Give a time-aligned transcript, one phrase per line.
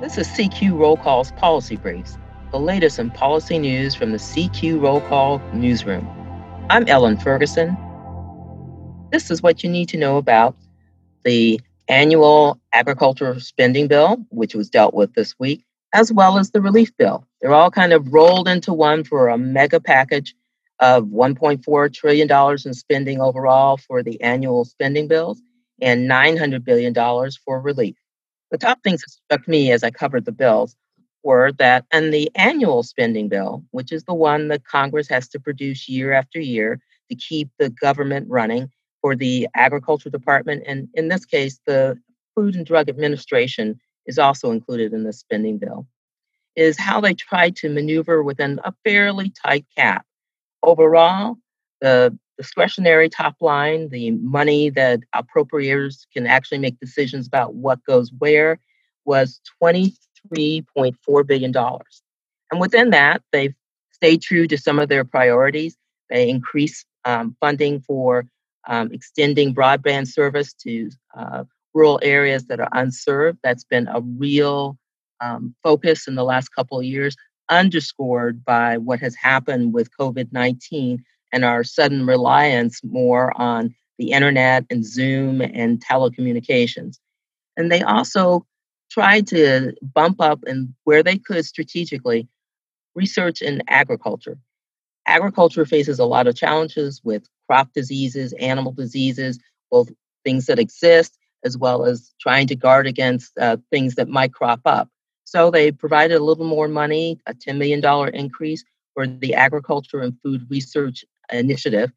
[0.00, 2.18] This is CQ Roll Call's Policy Briefs,
[2.50, 6.06] the latest in policy news from the CQ Roll Call newsroom.
[6.68, 7.76] I'm Ellen Ferguson.
[9.12, 10.56] This is what you need to know about
[11.24, 15.64] the annual agricultural spending bill, which was dealt with this week,
[15.94, 17.24] as well as the relief bill.
[17.40, 20.34] They're all kind of rolled into one for a mega package
[20.80, 22.28] of $1.4 trillion
[22.66, 25.40] in spending overall for the annual spending bills
[25.80, 26.92] and $900 billion
[27.44, 27.94] for relief.
[28.50, 30.76] The top things that struck me as I covered the bills
[31.22, 35.40] were that in the annual spending bill, which is the one that Congress has to
[35.40, 36.80] produce year after year
[37.10, 41.98] to keep the government running for the agriculture department, and in this case, the
[42.34, 45.86] Food and Drug Administration is also included in the spending bill,
[46.56, 50.06] is how they try to maneuver within a fairly tight cap.
[50.62, 51.36] Overall,
[51.80, 58.12] the discretionary top line, the money that appropriators can actually make decisions about what goes
[58.18, 58.58] where,
[59.04, 61.54] was $23.4 billion.
[62.50, 63.54] And within that, they've
[63.92, 65.76] stayed true to some of their priorities.
[66.10, 68.26] They increased um, funding for
[68.66, 73.38] um, extending broadband service to uh, rural areas that are unserved.
[73.42, 74.78] That's been a real
[75.20, 77.16] um, focus in the last couple of years,
[77.48, 84.12] underscored by what has happened with COVID 19 and our sudden reliance more on the
[84.12, 86.98] internet and Zoom and telecommunications.
[87.56, 88.46] And they also
[88.90, 92.28] tried to bump up and where they could strategically
[92.94, 94.38] research in agriculture.
[95.06, 99.38] Agriculture faces a lot of challenges with crop diseases, animal diseases,
[99.70, 99.90] both
[100.24, 104.60] things that exist as well as trying to guard against uh, things that might crop
[104.64, 104.88] up.
[105.24, 110.18] So they provided a little more money, a $10 million increase for the Agriculture and
[110.22, 111.90] Food Research Initiative,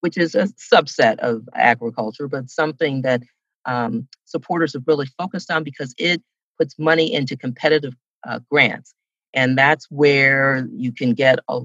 [0.00, 3.22] which is a subset of agriculture, but something that
[3.66, 6.22] um, supporters have really focused on because it
[6.58, 7.94] puts money into competitive
[8.26, 8.94] uh, grants.
[9.34, 11.60] And that's where you can get a,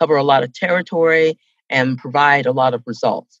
[0.00, 1.38] cover a lot of territory
[1.70, 3.40] and provide a lot of results.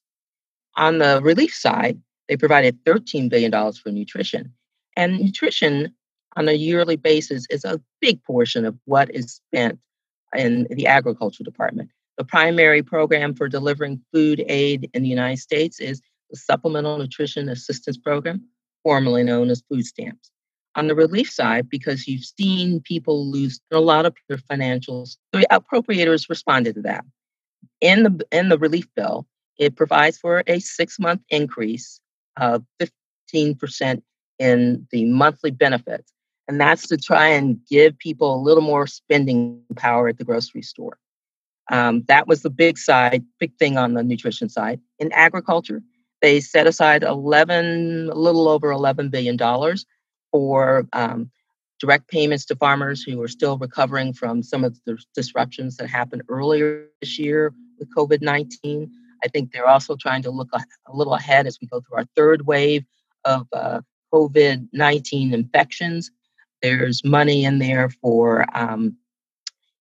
[0.76, 4.52] On the relief side, they provided $13 billion for nutrition.
[4.96, 5.94] And nutrition
[6.36, 9.78] on a yearly basis is a big portion of what is spent
[10.36, 11.90] in the agriculture department.
[12.18, 17.48] The primary program for delivering food aid in the United States is the Supplemental Nutrition
[17.48, 18.44] Assistance Program,
[18.82, 20.32] formerly known as food stamps.
[20.74, 25.46] On the relief side, because you've seen people lose a lot of their financials, the
[25.52, 27.04] appropriators responded to that.
[27.80, 29.24] In the in the relief bill,
[29.56, 32.00] it provides for a six month increase
[32.36, 32.64] of
[33.32, 34.02] 15%
[34.40, 36.12] in the monthly benefits.
[36.48, 40.62] And that's to try and give people a little more spending power at the grocery
[40.62, 40.98] store.
[41.70, 44.80] Um, that was the big side, big thing on the nutrition side.
[44.98, 45.82] In agriculture,
[46.22, 49.84] they set aside 11, a little over 11 billion dollars
[50.32, 51.30] for um,
[51.78, 56.22] direct payments to farmers who are still recovering from some of the disruptions that happened
[56.28, 58.90] earlier this year with COVID 19.
[59.24, 61.98] I think they're also trying to look a, a, little ahead as we go through
[61.98, 62.84] our third wave
[63.24, 63.80] of uh,
[64.12, 66.10] COVID 19 infections.
[66.62, 68.96] There's money in there for um,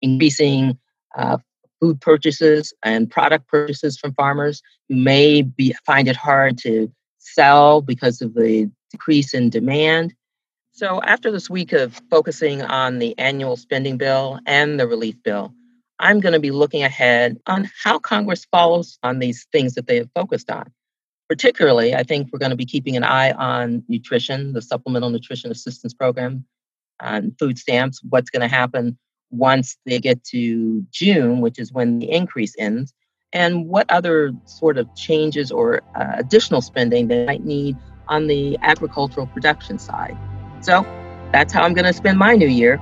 [0.02, 0.78] increasing
[1.18, 1.38] uh,
[1.80, 8.22] food purchases and product purchases from farmers may be, find it hard to sell because
[8.22, 10.14] of the decrease in demand.
[10.72, 15.54] So, after this week of focusing on the annual spending bill and the relief bill,
[16.00, 19.98] I'm going to be looking ahead on how Congress follows on these things that they
[19.98, 20.72] have focused on.
[21.30, 25.50] Particularly, I think we're going to be keeping an eye on nutrition, the Supplemental Nutrition
[25.50, 26.46] Assistance Program,
[27.02, 28.98] and food stamps, what's going to happen
[29.36, 32.94] once they get to June, which is when the increase ends,
[33.34, 37.76] and what other sort of changes or uh, additional spending they might need
[38.08, 40.18] on the agricultural production side.
[40.62, 40.84] So
[41.32, 42.80] that's how I'm going to spend my new year